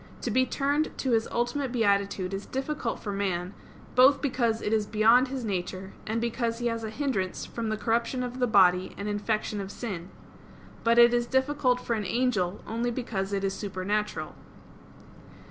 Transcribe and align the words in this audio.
To 0.23 0.31
be 0.31 0.47
turned 0.47 0.97
to 0.97 1.11
his 1.11 1.27
ultimate 1.27 1.71
beatitude 1.71 2.33
is 2.33 2.47
difficult 2.47 2.99
for 2.99 3.11
man, 3.11 3.53
both 3.93 4.19
because 4.19 4.59
it 4.59 4.73
is 4.73 4.87
beyond 4.87 5.27
his 5.27 5.45
nature, 5.45 5.93
and 6.07 6.19
because 6.19 6.57
he 6.57 6.65
has 6.65 6.83
a 6.83 6.89
hindrance 6.89 7.45
from 7.45 7.69
the 7.69 7.77
corruption 7.77 8.23
of 8.23 8.39
the 8.39 8.47
body 8.47 8.95
and 8.97 9.07
infection 9.07 9.61
of 9.61 9.71
sin. 9.71 10.09
But 10.83 10.97
it 10.97 11.13
is 11.13 11.27
difficult 11.27 11.79
for 11.79 11.93
an 11.93 12.07
angel, 12.07 12.63
only 12.65 12.89
because 12.89 13.31
it 13.31 13.43
is 13.43 13.53
supernatural. 13.53 14.33